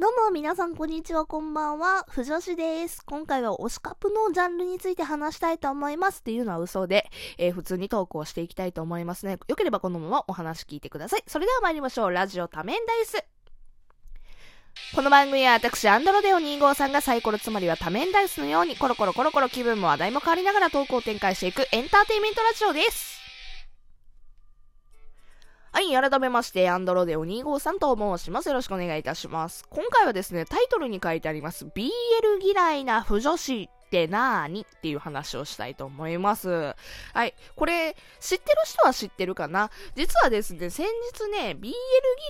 [0.00, 3.04] どうも皆さんこんにちはこんばんは、ふ女子です。
[3.04, 9.38] 今回は推しカップのジャンルについて話したいと思いますっていうのは嘘で、えー、普通にトークをしていきたいと思いますね。
[9.46, 11.24] よければこのままお話聞いてください。
[11.26, 12.10] それでは参りましょう。
[12.10, 13.22] ラジオ多面ダイス。
[14.94, 23.21] この番組は私、アンドロデオ2号さんがサイコロつまりは多面ダイスのようにコロコロコロコロ気分も話題も変わりながらトークを展開していくエンターテインメントラジオです。
[25.74, 28.48] はい、改めまして、アンドロデオ253と申します。
[28.48, 29.64] よろしくお願いいたします。
[29.70, 31.90] 今回はですね、タイトルに書いてあります、BL
[32.42, 36.74] 嫌いな不女子ってなーにっていう話をしたいと思います。
[37.14, 37.34] はい。
[37.56, 39.70] これ、知ってる人は知ってるかな？
[39.96, 41.72] 実はですね、先日ね、BL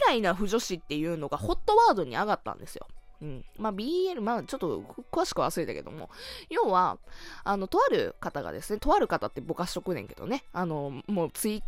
[0.06, 2.86] 嫌いな不女子っていうのがホットワードに上がったんですよ。
[3.22, 3.44] うん。
[3.58, 6.10] まあ、BL、まあ、ちょっと詳しく忘れたけども、
[6.48, 6.98] 要は、
[7.42, 11.62] あの、とある方がですね、とある方ってぼかしとくねんけどね、あの、もうツイッ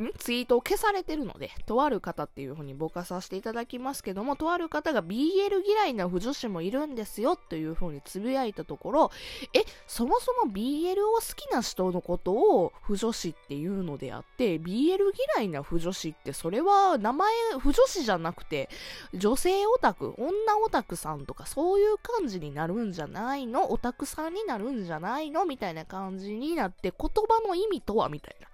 [0.00, 0.12] ん？
[0.18, 9.10] ツイートを消されてるので、とある方っていうふうにぼかさせていただきますけども、とある方が BL 嫌いな不女子もいるんですよというふうにつぶやいたところ、
[9.52, 14.98] え、そもそも BL を好きな人のことを不女子っていうのであって、BL
[15.36, 18.68] 嫌いな不女子ってそれは名前不女子じゃなくて、
[19.14, 20.30] 女性オタク、女
[20.64, 23.70] オタクさんとかそういう感じになるんじゃないの？
[23.70, 25.44] オタクさんになるんじゃないの？
[25.44, 28.08] みたいな感じになって、言葉の意味とは？
[28.08, 28.48] みたいな。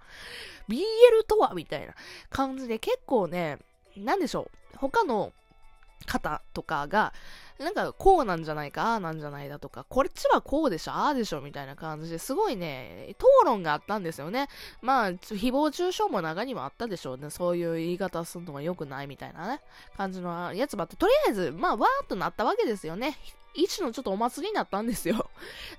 [0.69, 0.81] BL
[1.27, 1.53] とは？
[1.53, 1.93] みたいな
[2.29, 3.59] 感じで結構ね、
[3.97, 5.33] なんでしょう、他の
[6.05, 7.13] 方とかが、
[7.59, 14.47] なんかこうなんじゃないか、ああなんじゃないだとか、こっちはこうでしょ、ああでしょ、みたいな感じですごいね、討論があったんですよね。
[14.81, 17.29] まあ、誹謗中傷も中にはあったでしょうね。
[17.29, 19.61] そういう言い方するのが良くないみたいなね、
[19.95, 23.15] 感じのやつもあって、とりあえず、まあ、わーっとなったわけですよね。
[23.53, 25.29] 一種のちょっとお祭りになったんですよ。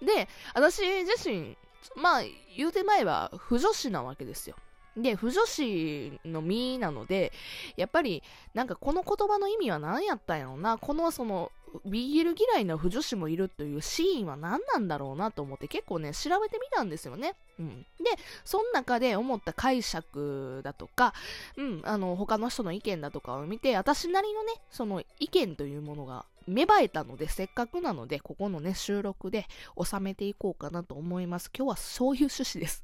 [0.01, 1.57] で、私自身、
[1.97, 2.23] まあ、
[2.57, 4.55] 言うて前は、不女子なわけですよ。
[4.97, 7.33] で、不女子の身なので、
[7.77, 8.23] やっぱり、
[8.55, 11.51] なんかこの言葉の意味は何やったんやろうな、このその、
[11.87, 17.35] BL 嫌いな不女子もいるというシーンは何なんだろうなと思って結構ね、調べてみたんですよね。
[17.59, 17.87] うん。
[17.99, 18.11] で、
[18.45, 21.15] その中で思った解釈だとか、
[21.57, 29.47] うん、あの、他の人の意見だとかを見て、私なりのね、その意見というものが芽生えたので、せっかくなので、ここのね、収録で
[29.83, 31.51] 収めていこうかなと思います。
[31.57, 32.83] 今日はそういう趣旨です。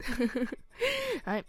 [1.25, 1.45] はい。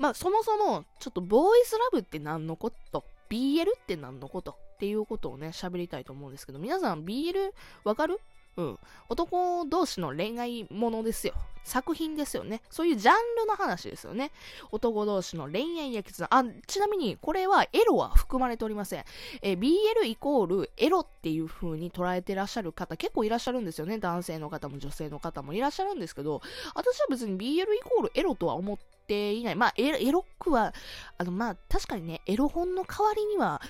[0.00, 4.52] まあ、そもそも、ちょっとボーイスラブって何のこと ?BL って何のこと？
[4.52, 7.52] っていうことをね、喋りたいと思うんですけど、皆さん BL
[7.84, 8.18] わかる？
[8.56, 8.78] うん。
[9.08, 11.34] 男同士の恋愛ものですよ。
[11.62, 12.62] 作品ですよね。
[12.70, 14.32] そういうジャンルの話ですよね。
[14.72, 16.26] 男同士の恋愛や絆。
[16.30, 19.04] あ、ちなみに、これはエロは含まれておりません。
[19.42, 23.98] え BL イコールエロっていう風に捉えてらっしゃる方結構いらっしゃるんですよね。
[23.98, 26.40] 男性の方も女性の方もいらっしゃるんですけど、
[26.74, 29.54] 私は別に BL イコールエロとは思っていない。
[29.54, 30.74] まあ、エロックは、
[31.18, 33.60] あの、まあ、確かにね、エロ本の代わりには、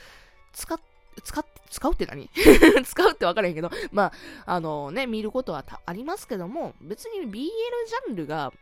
[0.52, 0.89] 使って
[1.20, 2.28] 使っ、使うって何？
[2.84, 4.12] 使うって分からへんけど、まあ、
[4.46, 8.52] あのね、見ることはありますけども、別に BL ジャンルが、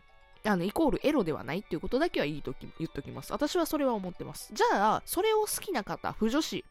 [0.44, 3.32] あの、イコールエロではないっていうことだけは言いとき言っときます。
[3.32, 4.50] 私はそれは思ってます。
[4.52, 6.64] じゃあ、それを好きな方、不女子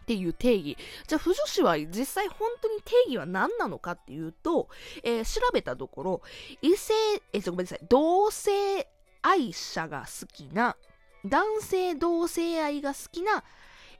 [0.00, 0.76] っていう定義。
[1.06, 4.68] じゃあ、不女子は実際本当に定義は何なのかっていうと、
[5.02, 6.22] えー、調べたところ、
[6.62, 6.94] 異性、
[7.32, 8.88] えー、ごめんなさい、同性
[9.22, 10.76] 愛者が好きな、
[11.24, 13.42] 男性同性愛が好きな、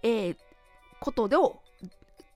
[0.02, 0.36] えー、
[1.00, 1.36] ことで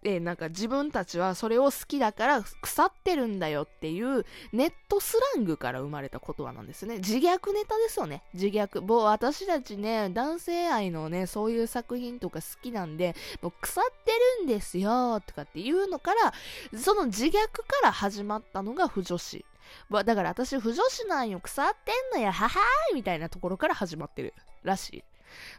[0.05, 6.97] えー、なんか自分たちはそれを好きだから腐ってるんだよっていうネットスラングから生まれた言葉なんですね。
[6.97, 8.23] 自虐ネタですよね。
[8.35, 8.81] 自虐。
[8.81, 16.33] もう私たちね、男性愛のね、そういう作品とか好きなんで、もう腐ってるんですよとかっていうのから、
[16.79, 17.37] その自虐か
[17.85, 19.45] ら始まったのが不女子。
[19.91, 24.35] だから私不女子なんよ、腐ってんのや、ははーいみたいなところから始まってる
[24.65, 25.05] らしい。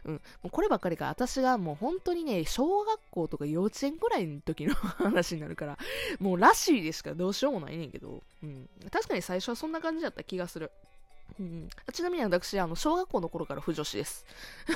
[0.04, 0.14] うん。
[0.14, 5.78] もうこればっかりか、私がもう本当にね、小学校とか幼稚園ぐらいの時の話になるから、
[6.18, 8.68] もうらしいでしかどうしようもないねんけど、うん。
[8.90, 10.70] 確かに最初はそんな感じだった気がする。
[11.40, 14.24] うん、ちなみに私、あの、小学校の頃から不女子です。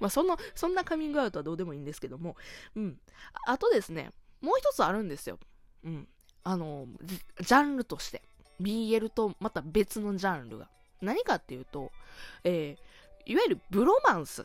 [0.00, 2.36] まあ、その、そんなカミングアウトはどうでもいいんですけども、
[2.74, 2.98] うん。
[3.46, 4.10] あとですね、
[4.40, 5.38] もう一つあるんですよ。
[5.84, 6.08] うん。
[6.44, 8.22] あの、ジャンルとして。
[8.60, 10.68] BL とまた別のジャンルが。
[11.00, 11.90] 何かっていうと、
[12.44, 12.89] えー、
[13.26, 14.44] いわゆるブロマンスっ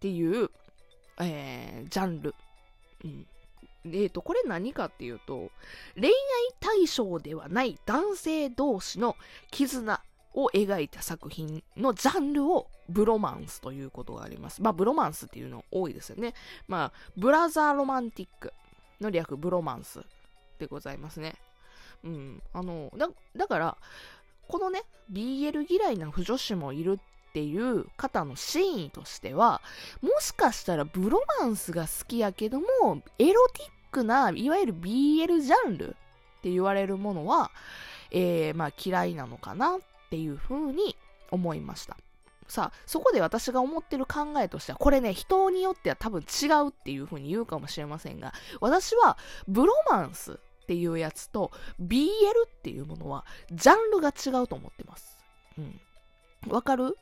[0.00, 0.50] ていう、
[1.20, 2.34] えー、ジャンル。
[3.04, 3.26] うん。
[3.86, 5.50] えーと、これ何かっていうと、
[5.94, 6.12] 恋愛
[6.60, 9.16] 対象ではない男性同士の
[9.50, 10.02] 絆
[10.34, 14.62] を描いた作品のジャンルをブロマンスということがあります。
[14.62, 16.34] まあ、ブロマンスっていうの多いですよね。
[16.68, 18.52] まあ、ブラザーロマンティック
[19.00, 20.00] の略ブロマンス
[20.58, 21.34] でございますね。
[22.04, 22.42] うん。
[22.52, 23.76] あの、だだから、
[24.48, 27.00] このね、BL 嫌いな不女子もいる
[27.36, 29.60] っていう方の真意としては、
[30.00, 35.92] もしかしたらブロマンスが好きやけども、エロティックな、いわゆる BL ジャンルっ
[36.40, 37.50] て言われるものは、
[38.10, 40.96] えー、まあ嫌いなのかなっていうふうに
[41.30, 41.98] 思いました。
[42.48, 51.50] さあ、そこで私が思ってる考えとしては、これね、人によっては多分違うっていう風に言うかもしれませんが、私は、ブロマンスっていうやつと、
[51.82, 52.06] BL
[52.46, 55.18] っていうものは、ジャンルが違うと思ってます。
[55.58, 55.78] うん。
[56.48, 56.96] わかる？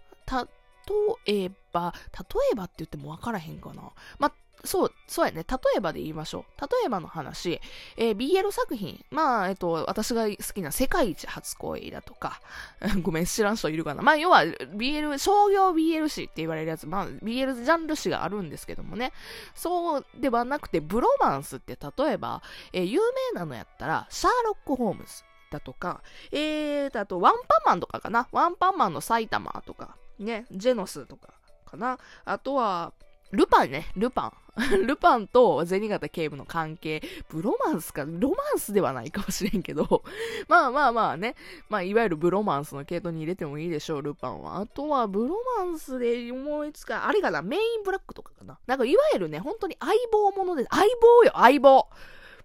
[1.26, 3.82] 例えば、例えばって言ってもわからへんかな。
[4.18, 4.32] まあ
[4.64, 5.44] そう、そうやね。
[5.48, 6.60] 例えばで言いましょう。
[6.60, 7.60] 例えばの話、
[7.96, 9.04] えー、BL 作品。
[9.10, 12.40] まあ、えっと、私が好きな世界一初恋だとか、
[13.02, 14.02] ごめん、知らん人いるかな。
[14.02, 19.12] まあ、要は、BL、商業 BL 誌って言われるやつ、まあ、BL ジャンル誌があるんですけどもね。
[19.54, 22.42] そうではなくて、ブロマンスって例えば、
[22.72, 23.00] えー、有
[23.32, 26.00] 名なのやったら、シャーロック・ホームズだとか、
[26.32, 28.28] えー、あと、ワンパンマンとかかな。
[28.32, 31.34] ワンパンマンの埼玉とか、ね、ジェノスとか
[31.64, 31.99] かな。
[32.25, 32.93] あとは、
[33.31, 34.32] ルパンね、ルパン。
[34.87, 40.05] ルパンと銭形警部の関係、ブロマンスか、ロマンスではないかもしれんけど、
[40.46, 41.34] まあまあまあね、
[41.69, 44.58] まあいわゆるブロマンスの系統に入れてもいいでしょう、ルパンは。
[44.58, 48.58] あとは、ブロマンスで思いつか、あれかな、メインブラックとかかな。
[48.67, 51.88] なんかいわゆるね、本当に相棒もので、相棒よ、相棒。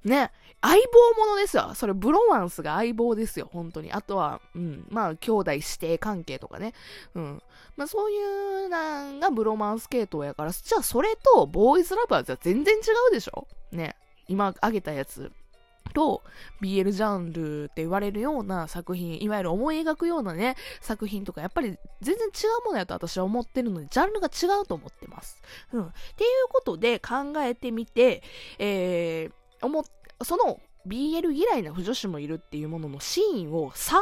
[0.03, 0.31] ね、
[0.61, 1.73] 相棒ものですよ。
[1.75, 3.91] それ、ブロマンスが相棒ですよ、本当に。
[3.91, 6.73] あとは、うん、まあ、兄弟指定関係とかね。
[7.15, 7.43] うん。
[7.77, 12.79] まあ、そういうなんがブロマンス系統やから、じゃあ、それと、ボーイズラバーズは全然違
[13.09, 13.47] うでしょ？
[13.71, 13.95] ね。
[14.27, 15.31] 今、挙げたやつ。
[15.91, 16.21] と
[16.61, 25.41] BL ジャンルって言われるような作品、いわゆる思い描くようなね、作品とか、やっぱり全然違うものやと私は思ってるので、ジャンルが違うと思ってます。
[25.73, 25.83] うん。
[25.85, 28.21] っていうことで考えてみて、
[28.59, 29.83] えー、思
[30.23, 33.95] その BL 嫌いな不女子もいるっていうもののシーンを3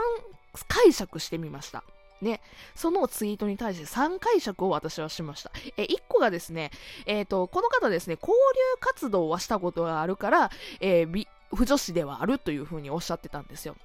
[0.68, 1.84] 解釈してみました。
[2.22, 2.42] ね、
[2.74, 5.52] そのツイートに対して3解釈を私はしました。
[5.78, 6.72] え、1個がですね、
[7.06, 13.76] えっ、ー、と、この方ですね、交流活動はしたことがあるから、えー、不女子ではあるというふうにおっしゃってたんですよ。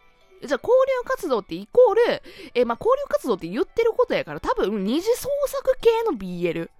[0.43, 0.73] じゃあ、交
[1.05, 2.23] 流活動ってイコール、
[2.55, 6.71] えー、まあ、交流活動って言ってることやから、多分、二次創作系の BL。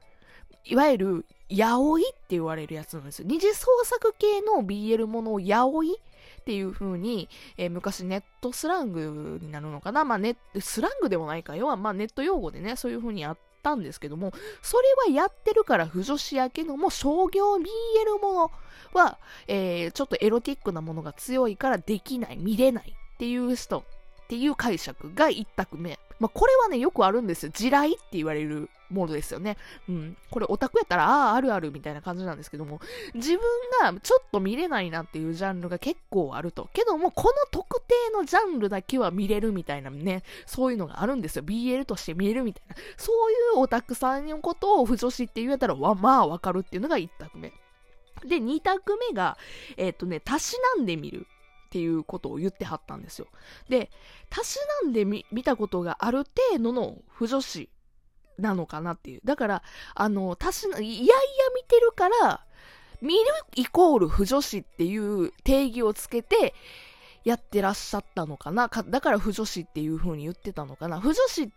[0.65, 1.27] いわゆる、
[1.57, 3.27] ヤオイって言われるやつなんですよ。
[3.29, 5.97] 二次創作系の BL ものをヤオイ
[6.41, 11.55] っていう風に、えー、昔ネットスラングになるのかなまあネスラングでもないか。
[11.55, 14.33] 要はまあネット用語でね、そういう風にやったんですけども、
[14.63, 18.51] それはやってるから不女子やけども、商業 BL もの
[18.95, 23.83] は、えー、ちょっとエロティックなものが強いからできない、見れないっていう人っ
[24.29, 25.99] ていう解釈が一択目。
[26.23, 27.53] まあ、これはね、よくあるんですよ。
[27.53, 29.57] 地雷って言われるものですよね。
[29.89, 30.17] うん。
[30.31, 32.81] これオタクやったら、ああ、あるあるみたいな感じなんですけども、
[33.13, 33.41] 自分
[33.81, 36.71] がちょっと見れないなっていうジャンルが結構あると。
[36.73, 41.43] けども、この特定のジャンルだけは見れるみたいなね、そういうのがあるんですよ。
[41.43, 42.77] BL として見れるみたいな。
[42.97, 47.53] そういうオタクさんのことを不女子って言えたら、わ、まあわかるっていうのが一択目。
[48.25, 49.37] で、二択目が、
[49.77, 51.27] えっ、ー、とね、たしなんでみる。
[51.73, 53.29] っていうことを言ってはったんですよ。
[53.71, 53.91] で、
[54.29, 56.19] たしなんで見たことがある
[56.53, 57.71] 程度の不女子
[58.39, 59.21] なのかなっていう。
[59.25, 59.63] だから、
[59.95, 61.15] あの、たしな、いやいや
[61.57, 62.45] 見てるから、
[63.01, 63.21] 見る
[63.55, 66.53] イコール不女子っていう定義をつけて
[67.25, 71.51] やってらっしゃったのかなだから不女子っていう風に言ってたのかな不女子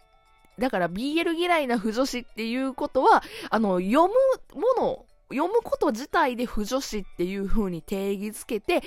[0.57, 4.12] だから BL 嫌いな不女子っていうことは、あの、読
[4.53, 8.82] むもの、読むこと自体で不女子っていう風に定義づけて、嫌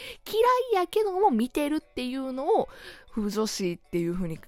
[0.81, 2.69] いやけども見てるっていうのを
[3.11, 4.39] 不女子っていう風に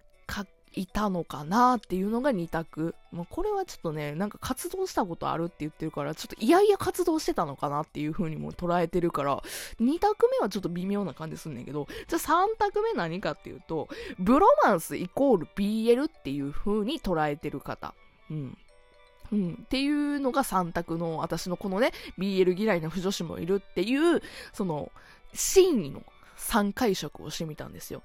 [0.75, 2.95] いたのかなっていうのが2択。
[3.11, 9.43] まあ、これはちょっとね、なんか活動したことあるって言ってるから、ちょっといやいや活動してたのかなっていう風にも捉えてるから、
[9.81, 13.89] 2択目はちょっと微妙な感じすんねんけど、じゃあ3択目何かっていうと、
[14.21, 17.95] ブロマンスイコール BL っていう風に捉えてる方。
[18.31, 18.57] うん。
[19.33, 24.23] うん、っていうのが3択の私のこのね、BL 嫌いな不女子もいるっていう、
[24.53, 24.91] その、
[25.33, 26.03] 真意の
[26.37, 28.03] 3解釈をしてみたんですよ。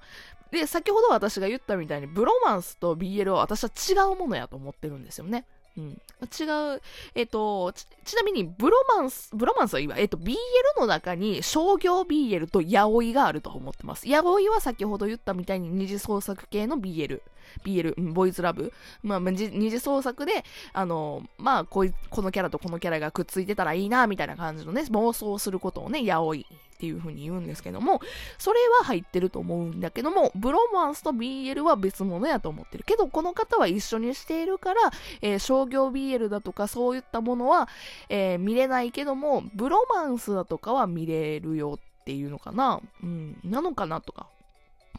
[0.50, 5.44] で、先ほど私が言ったみたいに、ブロマンスと BL は私は違うものやと思ってるんですよね。
[5.76, 5.90] うん。
[5.90, 6.80] 違う、
[7.14, 9.96] えっ、ー、とち、ちなみに、ブロマンス、ブロマンスはいいわ。
[9.98, 10.36] えっ、ー、と、BL
[10.78, 14.08] の中に商業 BL とヤオイがあると思ってます。
[14.08, 17.20] ヤオイは先ほど言ったみたいに二次創作系の BL。
[17.64, 18.72] BL、うん、ボーイズラブ。
[19.02, 19.36] まあ、二
[19.70, 28.00] 次創作で、あの、まあこい、このキャラとこのキャラがくっついてたらいいな、みたいな感じのね、妄想することをね、ヤオイっていう風に言うんですけども、
[28.38, 32.84] それは入ってると思うんだけども、ブロマンスと BL は別物やと思ってる。
[32.86, 34.80] けど、この方は一緒にしているから、
[35.22, 37.68] えー、商業 BL だとかそういったものは、
[38.10, 44.28] えー、見れないけども、ブロマンスだとかは見れるよっていうのかなうん、なのかなとか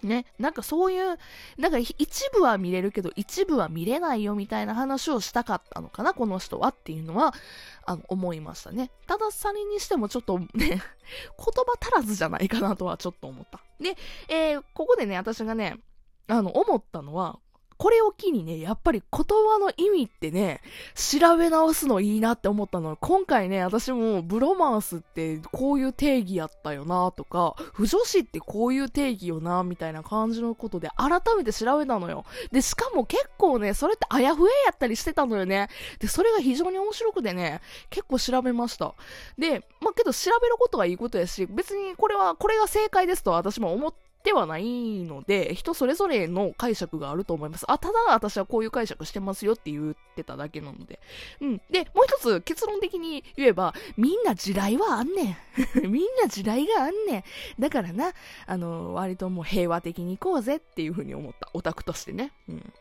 [0.04, 1.18] ね、なんかそういう、
[1.58, 7.34] なんか一部は見れるけど一部は見れないよみたいな話をしたかったのかな、この人はっていうのは、
[7.86, 8.92] あの、思いましたね。
[9.08, 10.82] ただ、それにしてもちょっとね、 言葉
[11.80, 13.60] 足らずじゃないかなとはちょっと思った。
[13.80, 13.96] で、
[14.28, 15.78] えー、ここでね、私がね、
[16.28, 17.40] あの、思ったのは、
[17.78, 20.62] これを機にね、やっぱり言葉の意味ってね、
[20.96, 22.96] 調べ直すのいいなって思ったの。
[22.98, 32.26] 今回ね、私もブロマンスってこういう定義やったよなとか、不女子ってこういう定義よなみたいな感じのことで改めて調べたのよ。
[32.52, 35.70] で、しかも結構ね、それってあやふややったりしてたのよね。
[36.00, 38.96] で、それが非常に面白くてね、結構調べました。
[39.38, 47.64] で、まあ、けど調べることはいいことやし、別にこれは、これが正解ですと私も思ってではないので、人それぞれの解釈があると思います。
[47.72, 51.00] あ、ただ私はこういう解釈してますよって言ってただけなので。
[51.40, 51.62] うん。
[51.72, 55.40] で、もう一つ結論的に言えば、みんな地雷はあんね
[55.80, 55.88] ん。
[55.90, 57.24] みんな地雷があんねん。
[57.58, 58.12] だからな、
[58.46, 61.50] あの、割ともう平和的に行こうぜっていうふうに思った。
[61.54, 62.34] オタクとしてね。
[62.50, 62.74] うん。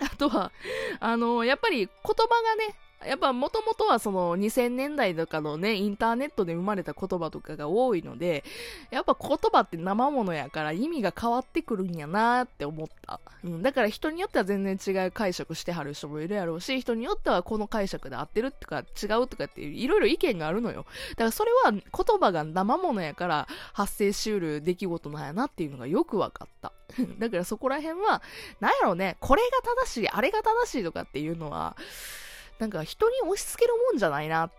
[0.00, 0.52] あとは、
[1.00, 8.44] あの、やっぱり言葉がね、やっぱもともとはその2000年代とかのね、インターネットで生まれた言葉とかが多いので、
[8.90, 13.20] やっぱ言葉って生ものやから意味が変わってくるんやなーって思った。
[13.44, 13.62] うん。
[13.62, 20.86] だから人によっては全然違う解釈してはる人もいるやろうし、人によってはこの解釈で合ってるとか違うとかっていう、いろいろ意見があるのよ。
[21.10, 21.82] だからそれは言
[22.20, 26.72] 葉が生ものやから発生しうる出来事なんやなっていうのがよくわかった。
[27.18, 28.22] だからそこら辺は、
[28.60, 31.76] なんやろうね、これが正しい、あれが正しいとかっていうのは、
[32.58, 34.52] なんか人に押し付けるもんじゃないなっ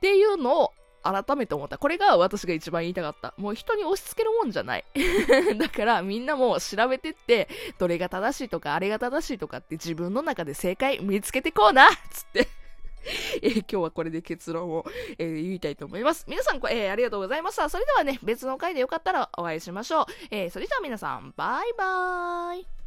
[0.00, 1.78] ていうのを改めて思った。
[1.78, 3.34] これが私が一番言いたかった。
[3.36, 4.84] もう人に押し付けるもんじゃない。
[5.58, 12.48] だからみんなも調べてって、どれが正しいとか、あれが正しいとかって自分の中で正解見つけてこうなつって
[13.42, 14.84] えー、今日はこれで結論を、
[15.18, 16.24] えー、言いたいと思います。
[16.28, 17.68] 皆さん、えー、ありがとうございました。
[17.68, 20.06] それではね、別の回でよかったらお会いしましょう。
[20.30, 22.81] えそれでは皆さん、バイバーイ。